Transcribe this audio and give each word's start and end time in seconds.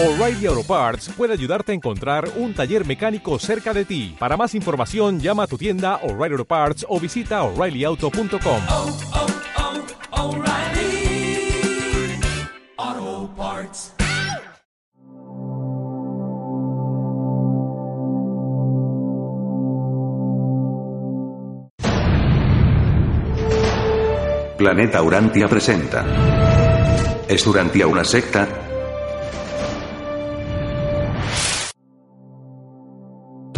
O'Reilly 0.00 0.46
Auto 0.46 0.62
Parts 0.62 1.08
puede 1.16 1.32
ayudarte 1.32 1.72
a 1.72 1.74
encontrar 1.74 2.30
un 2.36 2.54
taller 2.54 2.86
mecánico 2.86 3.36
cerca 3.40 3.74
de 3.74 3.84
ti. 3.84 4.14
Para 4.16 4.36
más 4.36 4.54
información, 4.54 5.18
llama 5.18 5.42
a 5.42 5.46
tu 5.48 5.58
tienda 5.58 5.96
O'Reilly 6.04 6.34
Auto 6.34 6.44
Parts 6.44 6.86
o 6.88 7.00
visita 7.00 7.42
oreillyauto.com. 7.42 8.62
oh, 8.68 8.96
oh, 10.12 10.36
O'Reilly 10.36 11.50
Auto 12.76 13.34
Parts. 13.36 13.94
Planeta 24.56 25.02
Urantia 25.02 25.48
presenta. 25.48 26.06
¿Es 27.28 27.44
Urantia 27.44 27.88
una 27.88 28.04
secta? 28.04 28.68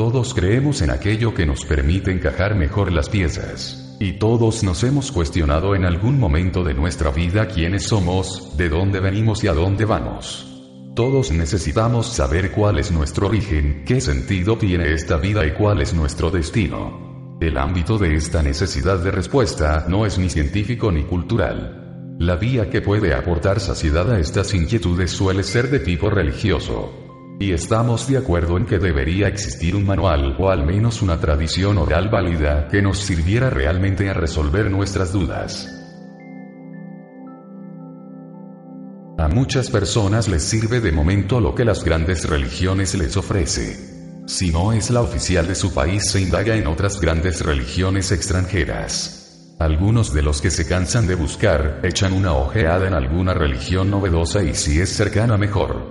Todos 0.01 0.33
creemos 0.33 0.81
en 0.81 0.89
aquello 0.89 1.35
que 1.35 1.45
nos 1.45 1.67
permite 1.67 2.11
encajar 2.11 2.55
mejor 2.55 2.91
las 2.91 3.11
piezas. 3.11 3.99
Y 4.01 4.15
todos 4.15 4.65
nos 4.65 4.83
hemos 4.83 5.13
cuestionado 5.13 5.75
en 5.75 5.85
algún 5.85 6.19
momento 6.19 6.65
de 6.65 6.73
nuestra 6.73 7.11
vida 7.11 7.49
quiénes 7.49 7.83
somos, 7.83 8.57
de 8.57 8.71
dónde 8.71 8.99
venimos 8.99 9.45
y 9.45 9.49
a 9.49 9.53
dónde 9.53 9.85
vamos. 9.85 10.65
Todos 10.97 11.31
necesitamos 11.33 12.07
saber 12.07 12.51
cuál 12.51 12.79
es 12.79 12.91
nuestro 12.91 13.27
origen, 13.27 13.85
qué 13.85 14.01
sentido 14.01 14.57
tiene 14.57 14.95
esta 14.95 15.19
vida 15.19 15.45
y 15.45 15.53
cuál 15.53 15.83
es 15.83 15.93
nuestro 15.93 16.31
destino. 16.31 17.37
El 17.39 17.59
ámbito 17.59 17.99
de 17.99 18.15
esta 18.15 18.43
necesidad 18.43 19.01
de 19.01 19.11
respuesta 19.11 19.85
no 19.87 20.07
es 20.07 20.19
ni 20.19 20.31
científico 20.31 20.91
ni 20.91 21.03
cultural. 21.03 22.17
La 22.19 22.37
vía 22.37 22.71
que 22.71 22.81
puede 22.81 23.13
aportar 23.13 23.61
saciedad 23.61 24.11
a 24.11 24.19
estas 24.19 24.55
inquietudes 24.55 25.11
suele 25.11 25.43
ser 25.43 25.69
de 25.69 25.81
tipo 25.81 26.09
religioso. 26.09 27.00
Y 27.43 27.55
estamos 27.55 28.07
de 28.07 28.19
acuerdo 28.19 28.59
en 28.59 28.67
que 28.67 28.79
debería 28.79 29.27
existir 29.27 29.75
un 29.75 29.87
manual 29.87 30.37
o 30.39 30.51
al 30.51 30.67
menos 30.67 31.01
una 31.01 31.19
tradición 31.19 31.79
oral 31.79 32.11
válida 32.11 32.69
que 32.69 32.83
nos 32.83 32.99
sirviera 32.99 33.49
realmente 33.49 34.11
a 34.11 34.13
resolver 34.13 34.71
nuestras 34.71 35.15
dudas. 35.15 35.67
A 39.17 39.29
muchas 39.29 39.71
personas 39.71 40.29
les 40.29 40.43
sirve 40.43 40.81
de 40.81 40.93
momento 40.93 41.41
lo 41.41 41.55
que 41.55 41.65
las 41.65 41.83
grandes 41.83 42.29
religiones 42.29 42.95
les 42.95 43.17
ofrece. 43.17 44.25
Si 44.27 44.51
no 44.51 44.75
es 44.75 44.91
la 44.91 45.01
oficial 45.01 45.49
de 45.49 45.55
su 45.55 45.73
país, 45.73 46.11
se 46.11 46.21
indaga 46.21 46.57
en 46.57 46.67
otras 46.67 47.01
grandes 47.01 47.41
religiones 47.41 48.13
extranjeras. 48.13 49.57
Algunos 49.59 50.13
de 50.13 50.21
los 50.21 50.43
que 50.43 50.51
se 50.51 50.69
cansan 50.69 51.07
de 51.07 51.15
buscar, 51.15 51.81
echan 51.85 52.13
una 52.13 52.35
ojeada 52.35 52.87
en 52.87 52.93
alguna 52.93 53.33
religión 53.33 53.91
novedosa 53.91 54.43
y 54.43 54.55
si 54.55 54.79
es 54.79 54.91
cercana 54.91 55.39
mejor. 55.39 55.90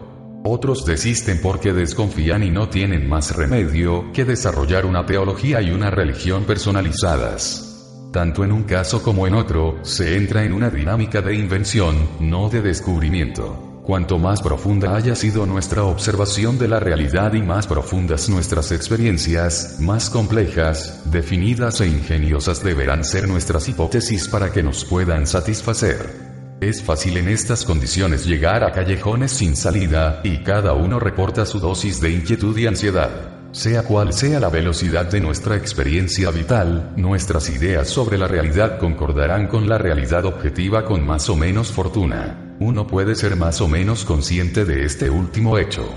Otros 0.52 0.84
desisten 0.84 1.40
porque 1.44 1.74
desconfían 1.74 2.42
y 2.42 2.50
no 2.50 2.70
tienen 2.70 3.08
más 3.08 3.36
remedio 3.36 4.12
que 4.12 4.26
desarrollar 4.26 4.88
una 4.88 5.06
teología 5.06 5.62
y 5.62 5.70
una 5.70 5.92
religión 5.92 6.46
personalizadas. 6.46 8.10
Tanto 8.12 8.44
en 8.44 8.52
un 8.52 8.64
caso 8.64 9.04
como 9.04 9.28
en 9.28 9.36
otro, 9.36 9.78
se 9.84 10.18
entra 10.18 10.44
en 10.44 10.54
una 10.54 10.72
dinámica 10.72 11.22
de 11.22 11.36
invención, 11.36 11.96
no 12.20 12.50
de 12.50 12.64
descubrimiento. 12.64 13.84
Cuanto 13.84 14.18
más 14.18 14.42
profunda 14.42 14.96
haya 14.96 15.14
sido 15.14 15.46
nuestra 15.46 15.84
observación 15.84 16.58
de 16.58 16.68
la 16.68 16.80
realidad 16.80 17.36
y 17.36 17.44
más 17.44 17.68
profundas 17.68 18.28
nuestras 18.28 18.72
experiencias, 18.72 19.78
más 19.80 20.10
complejas, 20.10 21.04
definidas 21.12 21.80
e 21.82 21.88
ingeniosas 21.88 22.64
deberán 22.64 23.04
ser 23.04 23.28
nuestras 23.28 23.70
hipótesis 23.70 24.28
para 24.28 24.52
que 24.52 24.64
nos 24.64 24.84
puedan 24.84 25.28
satisfacer. 25.28 26.29
Es 26.62 26.84
fácil 26.84 27.16
en 27.16 27.30
estas 27.30 27.64
condiciones 27.64 28.26
llegar 28.26 28.66
a 28.66 28.74
callejones 28.74 29.32
sin 29.32 29.56
salida, 29.56 30.20
y 30.26 30.40
cada 30.40 30.74
uno 30.74 31.00
reporta 31.00 31.46
su 31.46 31.62
dosis 31.62 32.02
de 32.02 32.12
inquietud 32.12 32.58
y 32.58 32.68
ansiedad. 32.68 33.10
Sea 33.54 33.84
cual 33.84 34.12
sea 34.12 34.42
la 34.42 34.50
velocidad 34.50 35.10
de 35.10 35.22
nuestra 35.22 35.56
experiencia 35.56 36.32
vital, 36.32 36.92
nuestras 36.98 37.50
ideas 37.50 37.88
sobre 37.88 38.18
la 38.18 38.28
realidad 38.28 38.78
concordarán 38.78 39.48
con 39.48 39.70
la 39.70 39.78
realidad 39.78 40.26
objetiva 40.26 40.84
con 40.84 41.08
más 41.08 41.30
o 41.30 41.38
menos 41.38 41.72
fortuna. 41.72 42.58
Uno 42.60 42.86
puede 42.86 43.16
ser 43.16 43.38
más 43.38 43.62
o 43.62 43.70
menos 43.70 44.04
consciente 44.04 44.66
de 44.66 44.84
este 44.84 45.10
último 45.10 45.58
hecho. 45.58 45.90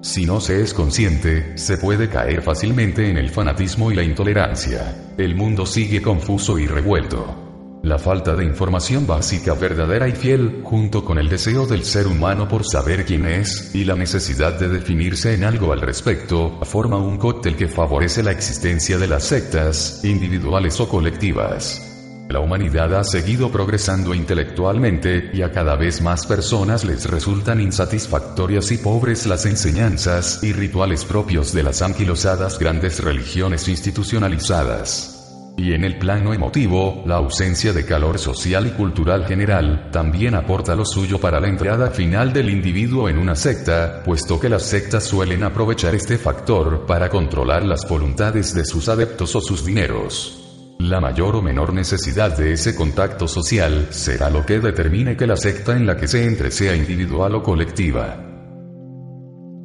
Si 0.00 0.26
no 0.26 0.40
se 0.40 0.62
es 0.62 0.74
consciente, 0.74 1.58
se 1.58 1.76
puede 1.76 2.08
caer 2.08 2.40
fácilmente 2.40 3.10
en 3.10 3.16
el 3.16 3.30
fanatismo 3.30 3.90
y 3.90 3.96
la 3.96 4.04
intolerancia. 4.04 5.12
El 5.18 5.34
mundo 5.34 5.66
sigue 5.66 6.00
confuso 6.00 6.56
y 6.58 6.68
revuelto. 6.68 7.43
La 7.84 7.98
falta 7.98 8.34
de 8.34 8.46
información 8.46 9.06
básica 9.06 9.52
verdadera 9.52 10.08
y 10.08 10.12
fiel, 10.12 10.62
junto 10.64 11.04
con 11.04 11.18
el 11.18 11.28
deseo 11.28 11.66
del 11.66 11.84
ser 11.84 12.06
humano 12.06 12.48
por 12.48 12.64
saber 12.64 13.04
quién 13.04 13.26
es, 13.26 13.74
y 13.74 13.84
la 13.84 13.94
necesidad 13.94 14.58
de 14.58 14.70
definirse 14.70 15.34
en 15.34 15.44
algo 15.44 15.70
al 15.70 15.82
respecto, 15.82 16.60
forma 16.62 16.96
un 16.96 17.18
cóctel 17.18 17.56
que 17.56 17.68
favorece 17.68 18.22
la 18.22 18.32
existencia 18.32 18.96
de 18.96 19.06
las 19.06 19.24
sectas, 19.24 20.00
individuales 20.02 20.80
o 20.80 20.88
colectivas. 20.88 22.24
La 22.30 22.40
humanidad 22.40 22.98
ha 22.98 23.04
seguido 23.04 23.52
progresando 23.52 24.14
intelectualmente, 24.14 25.28
y 25.34 25.42
a 25.42 25.52
cada 25.52 25.76
vez 25.76 26.00
más 26.00 26.26
personas 26.26 26.86
les 26.86 27.04
resultan 27.10 27.60
insatisfactorias 27.60 28.72
y 28.72 28.78
pobres 28.78 29.26
las 29.26 29.44
enseñanzas 29.44 30.42
y 30.42 30.54
rituales 30.54 31.04
propios 31.04 31.52
de 31.52 31.64
las 31.64 31.82
anquilosadas 31.82 32.58
grandes 32.58 33.04
religiones 33.04 33.68
institucionalizadas. 33.68 35.13
Y 35.56 35.72
en 35.72 35.84
el 35.84 35.98
plano 35.98 36.34
emotivo, 36.34 37.04
la 37.06 37.16
ausencia 37.16 37.72
de 37.72 37.84
calor 37.84 38.18
social 38.18 38.66
y 38.66 38.70
cultural 38.70 39.24
general, 39.24 39.88
también 39.92 40.34
aporta 40.34 40.74
lo 40.74 40.84
suyo 40.84 41.20
para 41.20 41.38
la 41.38 41.48
entrada 41.48 41.90
final 41.90 42.32
del 42.32 42.50
individuo 42.50 43.08
en 43.08 43.18
una 43.18 43.36
secta, 43.36 44.02
puesto 44.04 44.40
que 44.40 44.48
las 44.48 44.64
sectas 44.64 45.04
suelen 45.04 45.44
aprovechar 45.44 45.94
este 45.94 46.18
factor 46.18 46.86
para 46.86 47.08
controlar 47.08 47.64
las 47.64 47.88
voluntades 47.88 48.52
de 48.52 48.64
sus 48.64 48.88
adeptos 48.88 49.36
o 49.36 49.40
sus 49.40 49.64
dineros. 49.64 50.40
La 50.80 51.00
mayor 51.00 51.36
o 51.36 51.42
menor 51.42 51.72
necesidad 51.72 52.36
de 52.36 52.52
ese 52.52 52.74
contacto 52.74 53.28
social 53.28 53.88
será 53.90 54.30
lo 54.30 54.44
que 54.44 54.58
determine 54.58 55.16
que 55.16 55.26
la 55.26 55.36
secta 55.36 55.76
en 55.76 55.86
la 55.86 55.96
que 55.96 56.08
se 56.08 56.24
entre 56.24 56.50
sea 56.50 56.74
individual 56.74 57.36
o 57.36 57.42
colectiva. 57.44 58.16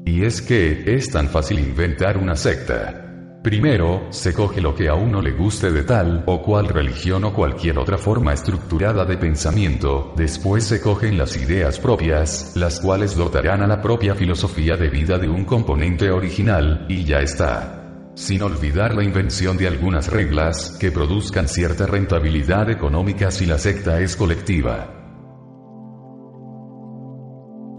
Y 0.05 0.23
es 0.23 0.41
que, 0.41 0.83
es 0.85 1.09
tan 1.09 1.27
fácil 1.29 1.59
inventar 1.59 2.17
una 2.17 2.35
secta. 2.35 3.08
Primero, 3.49 4.05
se 4.11 4.31
coge 4.31 4.61
lo 4.61 4.75
que 4.75 4.89
a 4.89 4.93
uno 4.93 5.23
le 5.23 5.31
guste 5.31 5.71
de 5.71 5.83
tal 5.83 6.23
o 6.27 6.39
cual 6.39 6.67
religión 6.67 7.23
o 7.23 7.33
cualquier 7.33 7.79
otra 7.79 7.97
forma 7.97 8.31
estructurada 8.31 9.05
de 9.05 9.17
pensamiento, 9.17 10.13
después 10.15 10.65
se 10.65 10.79
cogen 10.79 11.17
las 11.17 11.35
ideas 11.35 11.79
propias, 11.79 12.51
las 12.55 12.79
cuales 12.79 13.15
dotarán 13.15 13.63
a 13.63 13.67
la 13.67 13.81
propia 13.81 14.13
filosofía 14.13 14.77
de 14.77 14.89
vida 14.89 15.17
de 15.17 15.29
un 15.29 15.45
componente 15.45 16.11
original, 16.11 16.85
y 16.89 17.05
ya 17.05 17.21
está. 17.21 18.11
Sin 18.13 18.43
olvidar 18.43 18.93
la 18.93 19.03
invención 19.03 19.57
de 19.57 19.65
algunas 19.65 20.11
reglas 20.11 20.77
que 20.79 20.91
produzcan 20.91 21.47
cierta 21.47 21.87
rentabilidad 21.87 22.69
económica 22.69 23.31
si 23.31 23.47
la 23.47 23.57
secta 23.57 23.99
es 23.99 24.15
colectiva. 24.15 24.98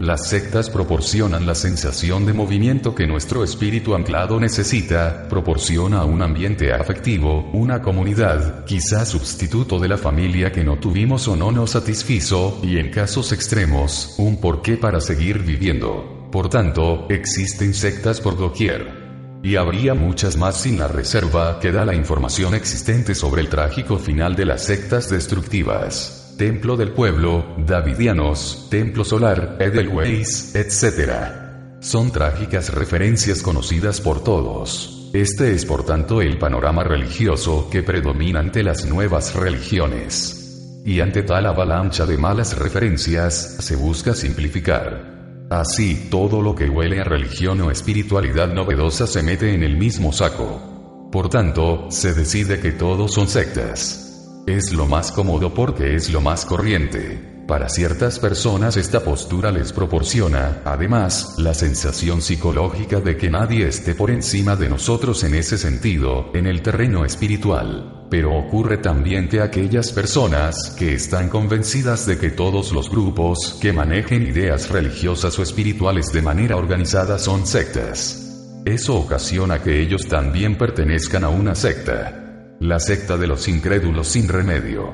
Las 0.01 0.29
sectas 0.29 0.71
proporcionan 0.71 1.45
la 1.45 1.53
sensación 1.53 2.25
de 2.25 2.33
movimiento 2.33 2.95
que 2.95 3.05
nuestro 3.05 3.43
espíritu 3.43 3.93
anclado 3.93 4.39
necesita, 4.39 5.27
proporciona 5.29 6.05
un 6.05 6.23
ambiente 6.23 6.73
afectivo, 6.73 7.51
una 7.53 7.83
comunidad, 7.83 8.65
quizá 8.65 9.05
sustituto 9.05 9.77
de 9.77 9.87
la 9.87 9.99
familia 9.99 10.51
que 10.51 10.63
no 10.63 10.79
tuvimos 10.79 11.27
o 11.27 11.35
no 11.35 11.51
nos 11.51 11.69
satisfizo, 11.69 12.59
y 12.63 12.79
en 12.79 12.89
casos 12.89 13.31
extremos, 13.31 14.15
un 14.17 14.41
porqué 14.41 14.75
para 14.75 14.99
seguir 14.99 15.43
viviendo. 15.43 16.27
Por 16.31 16.49
tanto, 16.49 17.05
existen 17.11 17.75
sectas 17.75 18.21
por 18.21 18.35
doquier. 18.35 19.39
Y 19.43 19.55
habría 19.55 19.93
muchas 19.93 20.35
más 20.35 20.61
sin 20.61 20.79
la 20.79 20.87
reserva 20.87 21.59
que 21.59 21.71
da 21.71 21.85
la 21.85 21.93
información 21.93 22.55
existente 22.55 23.13
sobre 23.13 23.41
el 23.41 23.49
trágico 23.49 23.99
final 23.99 24.35
de 24.35 24.45
las 24.45 24.63
sectas 24.63 25.11
destructivas. 25.11 26.20
Templo 26.41 26.75
del 26.75 26.89
Pueblo, 26.89 27.53
Davidianos, 27.55 28.65
Templo 28.71 29.05
Solar, 29.05 29.57
Edelweiss, 29.59 30.55
etc. 30.55 31.77
Son 31.79 32.11
trágicas 32.11 32.73
referencias 32.73 33.43
conocidas 33.43 34.01
por 34.01 34.23
todos. 34.23 35.11
Este 35.13 35.53
es 35.53 35.65
por 35.65 35.85
tanto 35.85 36.19
el 36.19 36.39
panorama 36.39 36.83
religioso 36.83 37.69
que 37.69 37.83
predomina 37.83 38.39
ante 38.39 38.63
las 38.63 38.87
nuevas 38.87 39.35
religiones. 39.35 40.81
Y 40.83 40.99
ante 41.01 41.21
tal 41.21 41.45
avalancha 41.45 42.07
de 42.07 42.17
malas 42.17 42.57
referencias, 42.57 43.57
se 43.59 43.75
busca 43.75 44.15
simplificar. 44.15 45.45
Así, 45.51 46.07
todo 46.09 46.41
lo 46.41 46.55
que 46.55 46.67
huele 46.67 47.01
a 47.01 47.03
religión 47.03 47.61
o 47.61 47.69
espiritualidad 47.69 48.51
novedosa 48.51 49.05
se 49.05 49.21
mete 49.21 49.53
en 49.53 49.61
el 49.61 49.77
mismo 49.77 50.11
saco. 50.11 51.09
Por 51.11 51.29
tanto, 51.29 51.91
se 51.91 52.15
decide 52.15 52.59
que 52.59 52.71
todos 52.71 53.13
son 53.13 53.27
sectas. 53.27 54.00
Es 54.47 54.73
lo 54.73 54.87
más 54.87 55.11
cómodo 55.11 55.53
porque 55.53 55.95
es 55.95 56.11
lo 56.11 56.19
más 56.19 56.45
corriente. 56.45 57.43
Para 57.47 57.69
ciertas 57.69 58.17
personas 58.17 58.75
esta 58.75 59.03
postura 59.03 59.51
les 59.51 59.71
proporciona, 59.71 60.61
además, 60.65 61.35
la 61.37 61.53
sensación 61.53 62.21
psicológica 62.21 63.01
de 63.01 63.17
que 63.17 63.29
nadie 63.29 63.67
esté 63.67 63.93
por 63.93 64.09
encima 64.09 64.55
de 64.55 64.69
nosotros 64.69 65.23
en 65.23 65.35
ese 65.35 65.57
sentido, 65.57 66.31
en 66.33 66.47
el 66.47 66.61
terreno 66.61 67.05
espiritual. 67.05 68.07
Pero 68.09 68.35
ocurre 68.37 68.77
también 68.77 69.29
que 69.29 69.41
aquellas 69.41 69.91
personas 69.91 70.75
que 70.77 70.93
están 70.93 71.29
convencidas 71.29 72.05
de 72.05 72.17
que 72.17 72.31
todos 72.31 72.71
los 72.71 72.89
grupos 72.89 73.57
que 73.61 73.73
manejen 73.73 74.23
ideas 74.23 74.69
religiosas 74.69 75.37
o 75.37 75.43
espirituales 75.43 76.11
de 76.11 76.21
manera 76.21 76.55
organizada 76.55 77.19
son 77.19 77.45
sectas. 77.45 78.31
Eso 78.65 78.95
ocasiona 78.95 79.61
que 79.61 79.81
ellos 79.81 80.07
también 80.07 80.57
pertenezcan 80.57 81.23
a 81.23 81.29
una 81.29 81.53
secta. 81.53 82.20
La 82.61 82.79
secta 82.79 83.17
de 83.17 83.25
los 83.25 83.47
incrédulos 83.47 84.07
sin 84.07 84.27
remedio. 84.27 84.93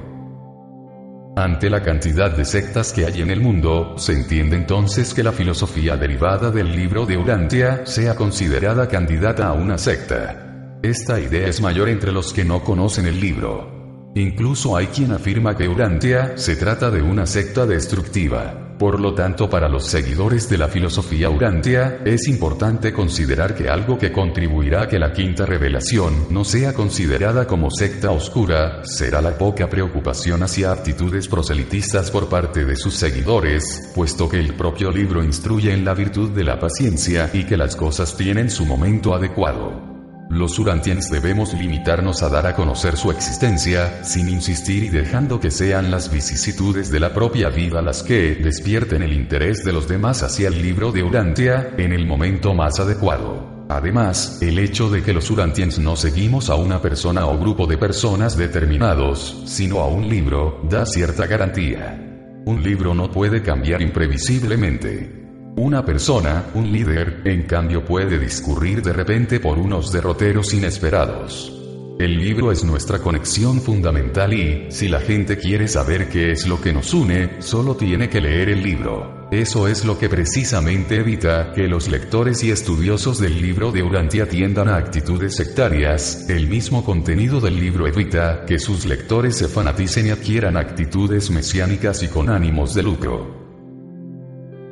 Ante 1.36 1.70
la 1.70 1.84
cantidad 1.84 2.32
de 2.32 2.46
sectas 2.46 2.94
que 2.94 3.06
hay 3.06 3.22
en 3.22 3.30
el 3.30 3.42
mundo, 3.42 3.96
se 3.98 4.14
entiende 4.14 4.56
entonces 4.56 5.14
que 5.14 5.22
la 5.22 5.34
filosofía 5.34 5.98
derivada 5.98 6.50
del 6.50 6.74
libro 6.74 7.06
de 7.06 7.18
Urantia 7.18 7.86
sea 7.86 8.16
considerada 8.16 8.88
candidata 8.88 9.48
a 9.48 9.52
una 9.52 9.78
secta. 9.78 10.78
Esta 10.82 11.20
idea 11.20 11.50
es 11.50 11.60
mayor 11.60 11.90
entre 11.90 12.14
los 12.14 12.32
que 12.32 12.46
no 12.46 12.64
conocen 12.64 13.06
el 13.06 13.20
libro. 13.20 14.14
Incluso 14.16 14.78
hay 14.78 14.88
quien 14.88 15.12
afirma 15.12 15.58
que 15.58 15.68
Urantia 15.68 16.38
se 16.38 16.56
trata 16.56 16.90
de 16.90 17.02
una 17.02 17.26
secta 17.26 17.66
destructiva. 17.66 18.67
Por 18.78 19.00
lo 19.00 19.16
tanto, 19.16 19.50
para 19.50 19.68
los 19.68 19.88
seguidores 19.88 20.48
de 20.50 20.60
la 20.60 20.68
filosofía 20.68 21.32
urantia, 21.32 22.00
es 22.06 22.28
importante 22.28 22.94
considerar 22.94 23.56
que 23.56 23.70
algo 23.70 23.98
que 23.98 24.12
contribuirá 24.12 24.84
a 24.84 24.88
que 24.88 25.00
la 25.00 25.14
quinta 25.14 25.48
revelación 25.48 26.28
no 26.30 26.46
sea 26.46 26.74
considerada 26.74 27.48
como 27.48 27.72
secta 27.72 28.12
oscura, 28.12 28.84
será 28.84 29.20
la 29.20 29.36
poca 29.36 29.68
preocupación 29.68 30.44
hacia 30.44 30.72
actitudes 30.72 31.28
proselitistas 31.28 32.12
por 32.12 32.30
parte 32.30 32.66
de 32.66 32.76
sus 32.76 32.94
seguidores, 32.94 33.92
puesto 33.96 34.30
que 34.30 34.40
el 34.40 34.54
propio 34.54 34.92
libro 34.92 35.24
instruye 35.24 35.74
en 35.74 35.84
la 35.84 35.96
virtud 35.96 36.30
de 36.30 36.44
la 36.44 36.60
paciencia 36.60 37.32
y 37.34 37.46
que 37.46 37.58
las 37.58 37.76
cosas 37.76 38.16
tienen 38.16 38.52
su 38.52 38.64
momento 38.64 39.16
adecuado. 39.16 39.97
Los 40.30 40.60
Urantians 40.60 41.10
debemos 41.10 41.54
limitarnos 41.54 42.22
a 42.22 42.30
dar 42.30 42.48
a 42.48 42.56
conocer 42.56 42.98
su 42.98 43.12
existencia, 43.12 44.04
sin 44.04 44.28
insistir 44.28 44.84
y 44.84 44.90
dejando 44.90 45.40
que 45.40 45.52
sean 45.52 45.90
las 45.90 46.12
vicisitudes 46.12 46.92
de 46.92 47.00
la 47.00 47.14
propia 47.14 47.50
vida 47.50 47.82
las 47.82 48.04
que 48.04 48.36
despierten 48.36 49.04
el 49.04 49.14
interés 49.14 49.64
de 49.64 49.72
los 49.72 49.88
demás 49.88 50.24
hacia 50.24 50.50
el 50.50 50.62
libro 50.62 50.92
de 50.92 51.04
Urantia, 51.04 51.74
en 51.78 51.94
el 51.94 52.06
momento 52.06 52.54
más 52.54 52.78
adecuado. 52.80 53.66
Además, 53.70 54.40
el 54.42 54.60
hecho 54.60 54.90
de 54.90 55.02
que 55.02 55.14
los 55.14 55.32
Urantians 55.32 55.80
no 55.80 55.96
seguimos 55.96 56.50
a 56.50 56.56
una 56.56 56.82
persona 56.82 57.26
o 57.26 57.38
grupo 57.38 57.66
de 57.66 57.78
personas 57.78 58.38
determinados, 58.38 59.44
sino 59.46 59.80
a 59.80 59.88
un 59.88 60.10
libro, 60.10 60.62
da 60.70 60.86
cierta 60.86 61.26
garantía. 61.26 62.04
Un 62.46 62.64
libro 62.64 62.94
no 62.94 63.10
puede 63.12 63.42
cambiar 63.42 63.82
imprevisiblemente. 63.82 65.17
Una 65.58 65.84
persona, 65.84 66.52
un 66.54 66.72
líder, 66.72 67.22
en 67.26 67.48
cambio 67.48 67.84
puede 67.84 68.20
discurrir 68.20 68.84
de 68.84 68.94
repente 68.94 69.40
por 69.40 69.58
unos 69.58 69.92
derroteros 69.92 70.54
inesperados. 70.54 71.52
El 71.98 72.16
libro 72.16 72.52
es 72.52 72.64
nuestra 72.64 73.00
conexión 73.00 73.60
fundamental 73.60 74.36
y, 74.36 74.68
si 74.70 74.88
la 74.88 75.00
gente 75.00 75.36
quiere 75.40 75.68
saber 75.68 76.10
qué 76.10 76.30
es 76.32 76.46
lo 76.46 76.62
que 76.62 76.74
nos 76.74 76.94
une, 76.94 77.42
solo 77.42 77.76
tiene 77.76 78.08
que 78.08 78.22
leer 78.22 78.50
el 78.50 78.62
libro. 78.62 79.28
Eso 79.32 79.68
es 79.68 79.84
lo 79.84 79.98
que 79.98 80.10
precisamente 80.10 80.98
evita 80.98 81.52
que 81.54 81.68
los 81.68 81.88
lectores 81.88 82.44
y 82.44 82.52
estudiosos 82.52 83.20
del 83.20 83.42
libro 83.42 83.72
de 83.72 83.82
Urantia 83.82 84.30
tiendan 84.30 84.68
a 84.70 84.78
actitudes 84.78 85.38
sectarias, 85.38 86.30
el 86.30 86.46
mismo 86.46 86.86
contenido 86.86 87.42
del 87.42 87.60
libro 87.60 87.88
evita 87.88 88.46
que 88.46 88.60
sus 88.60 88.86
lectores 88.86 89.36
se 89.36 89.48
fanaticen 89.48 90.06
y 90.06 90.10
adquieran 90.12 90.56
actitudes 90.56 91.32
mesiánicas 91.32 92.04
y 92.04 92.10
con 92.10 92.30
ánimos 92.30 92.76
de 92.76 92.84
lucro. 92.84 93.37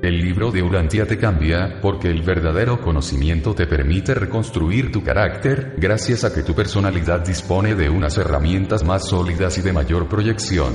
El 0.02 0.20
libro 0.20 0.52
de 0.52 0.62
Urantia 0.62 1.08
te 1.08 1.18
cambia, 1.18 1.80
porque 1.82 2.10
el 2.10 2.22
verdadero 2.22 2.82
conocimiento 2.82 3.56
te 3.56 3.66
permite 3.66 4.14
reconstruir 4.14 4.92
tu 4.92 5.02
carácter, 5.02 5.76
gracias 5.78 6.24
a 6.24 6.34
que 6.34 6.44
tu 6.44 6.54
personalidad 6.54 7.22
dispone 7.22 7.76
de 7.76 7.90
unas 7.90 8.18
herramientas 8.18 8.84
más 8.84 9.08
sólidas 9.08 9.58
y 9.58 9.62
de 9.62 9.74
mayor 9.74 10.08
proyección. 10.08 10.74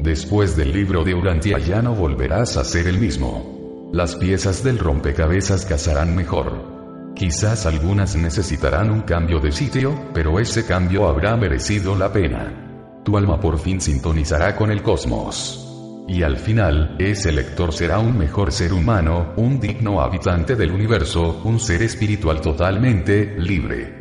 Después 0.00 0.56
del 0.56 0.72
libro 0.72 1.04
de 1.04 1.14
Urantia 1.14 1.58
ya 1.58 1.82
no 1.82 1.94
volverás 1.94 2.56
a 2.56 2.64
ser 2.64 2.86
el 2.88 2.98
mismo. 2.98 3.90
Las 3.92 4.16
piezas 4.16 4.64
del 4.64 4.78
rompecabezas 4.78 5.66
casarán 5.66 6.16
mejor. 6.16 7.12
Quizás 7.14 7.66
algunas 7.66 8.16
necesitarán 8.16 8.90
un 8.90 9.02
cambio 9.02 9.40
de 9.40 9.52
sitio, 9.52 9.94
pero 10.14 10.38
ese 10.40 10.64
cambio 10.64 11.06
habrá 11.06 11.36
merecido 11.36 11.96
la 11.96 12.12
pena. 12.12 13.00
Tu 13.04 13.16
alma 13.16 13.38
por 13.40 13.58
fin 13.58 13.80
sintonizará 13.80 14.56
con 14.56 14.70
el 14.70 14.82
cosmos. 14.82 15.67
Y 16.08 16.22
al 16.22 16.38
final, 16.38 16.96
ese 16.98 17.30
lector 17.30 17.70
será 17.70 17.98
un 17.98 18.16
mejor 18.16 18.50
ser 18.50 18.72
humano, 18.72 19.34
un 19.36 19.60
digno 19.60 20.00
habitante 20.00 20.56
del 20.56 20.72
universo, 20.72 21.42
un 21.44 21.60
ser 21.60 21.82
espiritual 21.82 22.40
totalmente 22.40 23.36
libre. 23.38 23.97